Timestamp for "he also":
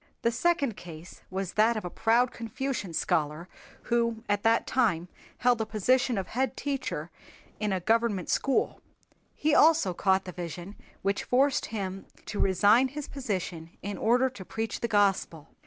9.35-9.93